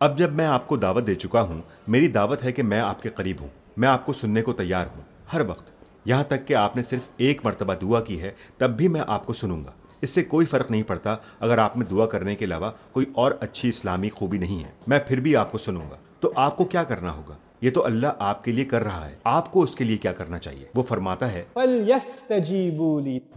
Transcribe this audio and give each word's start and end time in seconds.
اب 0.00 0.18
جب 0.18 0.32
میں 0.32 0.46
آپ 0.46 0.68
کو 0.68 0.76
دعوت 0.76 1.06
دے 1.06 1.14
چکا 1.14 1.40
ہوں، 1.40 1.62
میری 1.88 2.08
دعوت 2.08 2.44
ہے 2.44 2.52
کہ 2.52 2.62
میں 2.62 2.80
آپ 2.80 3.02
کے 3.02 3.08
قریب 3.08 3.36
ہوں۔ 3.40 3.48
میں 3.76 3.88
آپ 3.88 4.06
کو 4.06 4.12
سننے 4.12 4.42
کو 4.42 4.52
تیار 4.52 4.86
ہوں، 4.94 5.02
ہر 5.32 5.40
وقت۔ 5.46 5.70
یہاں 6.04 6.24
تک 6.24 6.46
کہ 6.46 6.54
آپ 6.54 6.76
نے 6.76 6.82
صرف 6.82 7.08
ایک 7.16 7.46
مرتبہ 7.46 7.74
دعا 7.74 8.00
کی 8.00 8.20
ہے، 8.20 8.30
تب 8.56 8.70
بھی 8.70 8.88
میں 8.88 9.00
آپ 9.06 9.26
کو 9.26 9.32
سنوں 9.32 9.64
گا۔ 9.64 9.70
اس 10.02 10.10
سے 10.10 10.24
کوئی 10.24 10.46
فرق 10.46 10.70
نہیں 10.70 10.82
پڑتا 10.82 11.16
اگر 11.40 11.58
آپ 11.58 11.76
میں 11.76 11.86
دعا 11.86 12.06
کرنے 12.06 12.36
کے 12.36 12.44
علاوہ 12.44 12.70
کوئی 12.92 13.06
اور 13.14 13.32
اچھی 13.40 13.68
اسلامی 13.68 14.10
خوبی 14.10 14.38
نہیں 14.38 14.64
ہے۔ 14.64 14.70
میں 14.86 14.98
پھر 15.08 15.20
بھی 15.20 15.36
آپ 15.36 15.52
کو 15.52 15.58
سنوں 15.58 15.90
گا۔ 15.90 15.96
تو 16.20 16.32
آپ 16.36 16.56
کو 16.56 16.64
کیا 16.64 16.84
کرنا 16.84 17.12
ہوگا؟ 17.12 17.34
یہ 17.60 17.70
تو 17.70 17.84
اللہ 17.84 18.06
آپ 18.18 18.44
کے 18.44 18.52
لیے 18.52 18.64
کر 18.64 18.82
رہا 18.82 19.06
ہے۔ 19.08 19.14
آپ 19.24 19.52
کو 19.52 19.62
اس 19.62 19.76
کے 19.76 19.84
لیے 19.84 19.96
کیا 19.96 20.12
کرنا 20.12 20.38
چاہیے؟ 20.38 20.66
وہ 20.74 20.82
فرماتا 20.82 21.32
ہے 21.32 21.44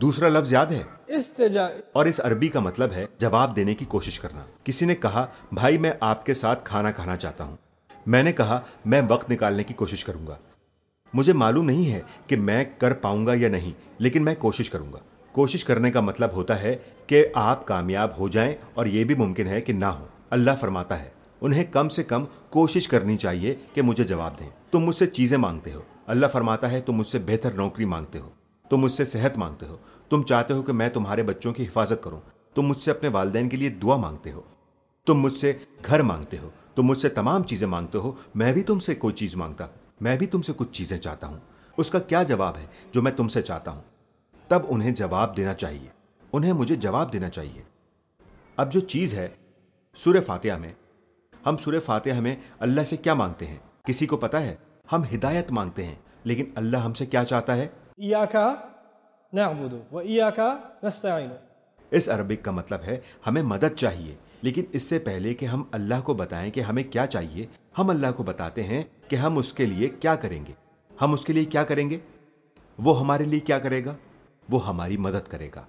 دوسرا 0.00 0.28
لفظ 0.28 0.52
یاد 0.52 0.66
ہے؟ 0.66 0.82
استجا 1.06 1.66
اور 1.92 2.06
اس 2.06 2.20
عربی 2.20 2.48
کا 2.48 2.60
مطلب 2.60 2.92
ہے 2.92 3.06
جواب 3.18 3.56
دینے 3.56 3.74
کی 3.74 3.84
کوشش 3.84 4.20
کرنا۔ 4.20 4.40
کسی 4.64 4.86
نے 4.86 4.94
کہا 4.94 5.26
بھائی 5.52 5.78
میں 5.78 5.92
آپ 6.00 6.26
کے 6.26 6.34
ساتھ 6.34 6.60
کھانا 6.64 6.90
کھانا 6.90 7.16
چاہتا 7.16 7.44
ہوں۔ 7.44 7.56
میں 8.06 8.22
نے 8.22 8.32
کہا 8.32 8.60
میں 8.84 9.02
وقت 9.08 9.30
نکالنے 9.30 9.64
کی 9.64 9.74
کوشش 9.74 10.04
کروں 10.04 10.26
گا۔ 10.26 10.36
مجھے 11.14 11.32
معلوم 11.32 11.66
نہیں 11.66 11.92
ہے 11.92 12.00
کہ 12.26 12.36
میں 12.36 12.64
کر 12.78 12.92
پاؤں 12.92 13.26
گا 13.26 13.32
یا 13.36 13.48
نہیں 13.48 13.72
لیکن 13.98 14.24
میں 14.24 14.34
کوشش 14.38 14.70
کروں 14.70 14.92
گا۔ 14.92 14.98
کوشش 15.32 15.64
کرنے 15.64 15.90
کا 15.90 16.00
مطلب 16.00 16.30
ہوتا 16.32 16.62
ہے 16.62 16.76
کہ 17.06 17.26
آپ 17.34 17.66
کامیاب 17.66 18.10
ہو 18.18 18.28
جائیں 18.28 18.56
اور 18.74 18.86
یہ 18.86 19.04
بھی 19.04 19.14
ممکن 19.14 19.46
ہے 19.46 19.60
کہ 19.60 19.72
نہ 19.72 19.84
ہو۔ 19.84 20.06
اللہ 20.30 20.50
فرماتا 20.60 21.02
ہے 21.02 21.19
انہیں 21.40 21.64
کم 21.64 21.88
سے 21.88 22.04
کم 22.04 22.24
کوشش 22.50 22.88
کرنی 22.88 23.16
چاہیے 23.16 23.54
کہ 23.72 23.82
مجھے 23.82 24.04
جواب 24.04 24.38
دیں۔ 24.38 24.50
تم 24.70 24.78
مجھ 24.78 24.96
سے 24.96 25.06
چیزیں 25.06 25.36
مانگتے 25.36 25.72
ہو۔ 25.72 25.82
اللہ 26.06 26.26
فرماتا 26.26 26.70
ہے، 26.70 26.80
تم 26.80 26.92
مجھ 26.92 27.06
سے 27.06 27.18
بہتر 27.18 27.52
نوکری 27.52 27.84
مانگتے 27.84 28.18
ہو۔ 28.18 28.30
تم 28.70 28.76
مجھ 28.76 28.92
سے 28.92 29.04
صحت 29.04 29.38
مانگتے 29.38 29.66
ہو۔ 29.66 29.76
تم 30.08 30.22
چاہتے 30.22 30.54
ہو 30.54 30.62
کہ 30.62 30.72
میں 30.72 30.88
تمہارے 30.88 31.22
بچوں 31.22 31.52
کی 31.52 31.64
حفاظت 31.64 32.02
کروں۔ 32.02 32.20
تم 32.54 32.62
مجھ 32.62 32.80
سے 32.80 32.90
اپنے 32.90 33.08
والدین 33.08 33.48
کے 33.48 33.56
لیے 33.56 33.68
دعا 33.68 33.96
مانگتے 33.96 34.32
ہو۔ 34.32 34.42
تم 35.06 35.14
مجھ 35.14 35.36
سے 35.38 35.52
گھر 35.86 36.02
مانگتے 36.02 36.38
ہو۔ 36.38 36.50
تم 36.74 36.82
مجھ 36.82 36.98
سے 36.98 37.08
تمام 37.08 37.42
چیزیں 37.42 37.66
مانگتے 37.66 37.98
ہو۔ 37.98 38.12
میں 38.34 38.52
بھی 38.52 38.62
تم 38.62 38.78
سے 38.78 38.94
کوئی 38.94 39.14
چیز 39.14 39.36
مانگتا 39.36 39.64
ہوں۔ 39.64 39.72
میں 40.00 40.16
بھی 40.16 40.26
تم 40.26 40.42
سے 40.42 40.52
کچھ 40.56 40.72
چیزیں 40.72 40.98
چاہتا 40.98 41.26
ہوں۔ 41.26 41.38
اس 41.76 41.90
کا 41.90 41.98
کیا 41.98 42.22
جواب 42.22 42.56
ہے 42.56 42.66
جو 42.92 43.02
میں 43.02 43.12
تم 43.12 43.28
سے 43.28 43.42
چاہتا 43.42 43.70
ہوں؟ 43.70 43.82
تب 44.48 44.60
انہیں 44.68 44.90
جواب 44.90 45.36
دینا 45.36 45.54
چاہیے۔ 45.54 45.88
انہیں 46.32 46.52
مجھے 46.52 46.74
جواب 46.74 47.12
دینا 47.12 47.28
چاہیے۔ 47.28 47.62
اب 48.56 48.72
جو 48.72 48.80
چیز 48.80 49.14
ہے، 49.14 49.28
سورہ 49.94 50.20
فاتحہ 50.26 50.58
میں 50.58 50.72
ہم 51.46 51.56
سورہ 51.56 51.78
فاتحہ 51.78 52.20
میں 52.20 52.36
اللہ 52.58 52.80
سے 52.80 52.96
کیا 52.96 53.14
مانگتے 53.14 53.46
ہیں؟ 53.46 53.56
کسی 53.84 54.06
کو 54.06 54.16
پتا 54.16 54.42
ہے؟ 54.42 54.56
ہم 54.92 55.02
ہدایت 55.14 55.50
مانگتے 55.50 55.84
ہیں 55.84 55.94
لیکن 56.24 56.44
اللہ 56.54 56.76
ہم 56.76 56.94
سے 56.94 57.06
کیا 57.06 57.24
چاہتا 57.24 57.56
ہے؟ 57.56 57.68
نَعْبُدُ 59.32 59.76
اس 61.90 62.08
عربک 62.08 62.44
کا 62.44 62.50
مطلب 62.50 62.80
ہے 62.82 63.00
ہمیں 63.26 63.42
مدد 63.42 63.74
چاہیے 63.76 64.14
لیکن 64.42 64.64
اس 64.72 64.82
سے 64.82 64.98
پہلے 64.98 65.34
کہ 65.34 65.46
ہم 65.46 65.62
اللہ 65.72 65.94
کو 66.04 66.14
بتائیں 66.14 66.50
کہ 66.50 66.60
ہمیں 66.60 66.82
کیا 66.82 67.06
چاہیے 67.06 67.46
ہم 67.78 67.90
اللہ 67.90 68.06
کو 68.16 68.22
بتاتے 68.22 68.62
ہیں 68.62 68.82
کہ 69.08 69.16
ہم 69.16 69.38
اس 69.38 69.52
کے 69.52 69.66
لیے 69.66 69.88
کیا 69.88 70.14
کریں 70.14 70.46
گے۔ 70.46 70.52
ہم 71.00 71.12
اس 71.12 71.24
کے 71.24 71.32
لیے 71.32 71.44
کیا 71.44 71.62
کریں 71.62 71.90
گے؟ 71.90 71.98
وہ 72.78 73.00
ہمارے 73.00 73.24
لیے 73.24 73.40
کیا 73.40 73.58
کرے 73.58 73.84
گا؟ 73.84 73.94
وہ 74.50 74.68
ہماری 74.68 74.96
مدد 74.96 75.28
کرے 75.28 75.50
گا۔ 75.54 75.62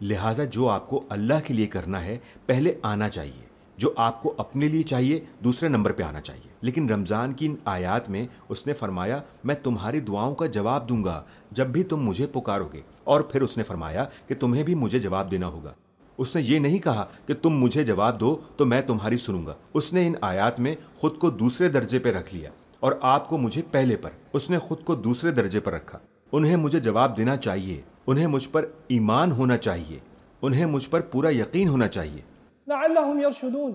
لہٰذا 0.00 0.44
جو 0.44 0.68
آپ 0.68 0.88
کو 0.88 1.04
اللہ 1.08 1.34
کے 1.44 1.54
لیے 1.54 1.66
کرنا 1.66 2.04
ہے 2.04 2.18
پہلے 2.46 2.74
آنا 2.82 3.08
چاہیے۔ 3.08 3.53
جو 3.76 3.92
آپ 3.96 4.22
کو 4.22 4.34
اپنے 4.36 4.68
لیے 4.68 4.82
چاہیے، 4.82 5.20
دوسرے 5.44 5.68
نمبر 5.68 5.92
پہ 5.92 6.02
آنا 6.02 6.20
چاہیے۔ 6.20 6.48
لیکن 6.60 6.90
رمضان 6.90 7.32
کی 7.32 7.46
ان 7.46 7.56
آیات 7.64 8.10
میں 8.10 8.26
اس 8.48 8.66
نے 8.66 8.74
فرمایا، 8.74 9.20
میں 9.44 9.54
تمہاری 9.62 10.00
دعاؤں 10.00 10.34
کا 10.34 10.46
جواب 10.46 10.88
دوں 10.88 11.04
گا 11.04 11.22
جب 11.50 11.66
بھی 11.66 11.82
تم 11.82 11.96
مجھے 11.96 12.26
پکارو 12.26 12.68
گے۔ 12.72 12.80
اور 13.04 13.20
پھر 13.20 13.42
اس 13.42 13.56
نے 13.56 13.62
فرمایا 13.62 14.04
کہ 14.26 14.34
تمہیں 14.40 14.62
بھی 14.62 14.74
مجھے 14.74 14.98
جواب 14.98 15.30
دینا 15.30 15.46
ہوگا۔ 15.46 15.72
اس 16.18 16.36
نے 16.36 16.42
یہ 16.44 16.58
نہیں 16.58 16.78
کہا 16.78 17.06
کہ 17.26 17.34
تم 17.42 17.50
مجھے 17.50 17.84
جواب 17.84 18.20
دو 18.20 18.40
تو 18.56 18.66
میں 18.66 18.80
تمہاری 18.80 19.16
سنوں 19.16 19.46
گا۔ 19.46 19.54
اس 19.74 19.92
نے 19.92 20.06
ان 20.06 20.14
آیات 20.20 20.60
میں 20.60 20.76
خود 20.96 21.18
کو 21.18 21.30
دوسرے 21.30 21.68
درجے 21.68 21.98
پہ 21.98 22.12
رکھ 22.12 22.34
لیا 22.34 22.50
اور 22.80 22.92
آپ 23.00 23.28
کو 23.28 23.38
مجھے 23.38 23.62
پہلے 23.70 23.96
پر، 23.96 24.10
اس 24.32 24.50
نے 24.50 24.58
خود 24.58 24.84
کو 24.84 24.94
دوسرے 24.94 25.30
درجے 25.30 25.60
پر 25.60 25.72
رکھا۔ 25.72 25.98
انہیں 26.32 26.56
مجھے 26.56 26.80
جواب 26.80 27.16
دینا 27.16 27.36
چاہیے، 27.36 27.80
انہیں 28.06 28.26
مجھ 28.26 28.48
پر 28.48 28.66
ایمان 28.88 29.32
ہونا 29.32 29.56
چاہیے، 29.56 29.98
انہیں 30.42 30.66
مجھ 30.66 30.88
پر 30.90 31.00
پورا 31.00 31.30
یقین 31.30 31.68
ہونا 31.68 31.88
چاہیے۔ 31.88 32.33
لَعَلَّهُمْ 32.68 33.22
يَرْشُدُونَ 33.22 33.72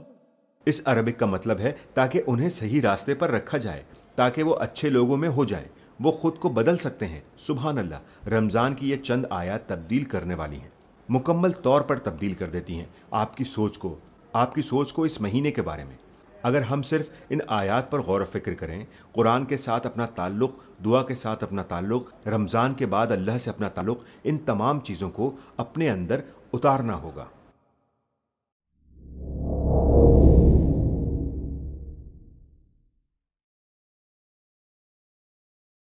اس 0.66 0.82
عربک 0.86 1.20
کا 1.20 1.26
مطلب 1.26 1.60
ہے 1.60 1.72
تاکہ 1.94 2.22
انہیں 2.28 2.50
صحیح 2.50 2.82
راستے 2.82 3.16
پر 3.16 3.30
رکھا 3.32 3.58
جائے، 3.58 3.84
تاکہ 4.16 4.44
وہ 4.44 4.56
اچھے 4.56 4.90
لوگوں 4.90 5.18
میں 5.18 5.30
ہو 5.30 5.46
جائیں۔ 5.46 5.68
وہ 6.00 6.12
خود 6.12 6.38
کو 6.38 6.50
بدل 6.50 6.78
سکتے 6.78 7.08
ہیں۔ 7.08 7.22
سبحان 7.38 7.78
اللہ، 7.78 8.28
رمضان 8.28 8.74
کی 8.74 8.90
یہ 8.90 8.96
چند 8.96 9.26
آیات 9.30 9.68
تبدیل 9.68 10.04
کرنے 10.04 10.36
والی 10.36 10.58
ہیں۔ 10.58 10.70
مکمل 11.10 11.52
طور 11.52 11.82
پر 11.82 11.98
تبدیل 11.98 12.34
کر 12.34 12.50
دیتی 12.50 12.78
ہیں۔ 12.78 12.86
آپ 13.12 13.38
کی 13.38 13.44
سوچ 13.44 13.78
کو، 13.78 13.96
آپ 14.34 14.56
کی 14.56 14.62
سوچ 14.62 14.94
کو 14.94 15.04
اس 15.04 15.22
مہینے 15.22 15.52
کے 15.52 15.62
بارے 15.62 15.84
میں۔ 15.84 15.96
اگر 16.44 16.62
ہم 16.62 16.82
صرف 16.82 17.10
ان 17.30 17.40
آیات 17.48 17.92
پر 17.92 18.00
غور 18.00 18.22
و 18.22 18.26
فکر 18.26 18.54
کریں، 18.54 18.86
قرآن 19.12 19.46
کے 19.46 19.58
ساتھ 19.58 19.88
اپنا 19.88 20.06
تعلق، 20.06 20.52
دعا 20.86 21.04
کے 21.04 21.16
ساتھ 21.16 21.44
اپنا 21.44 21.64
تعلق، 21.64 22.28
رمضان 22.28 22.74
کے 22.74 22.86
بعد 22.86 23.08
اللہ 23.08 23.38
سے 23.38 23.50
اپنا 23.50 23.70
تعلق، 23.70 23.98
ان 24.24 24.38
تمام 24.38 24.80
چیزوں 24.80 25.10
کو 25.10 25.36
اپنے 25.58 25.90
اندر 25.90 26.22
اتارنا 26.54 26.96
ہوگا۔ 26.96 27.26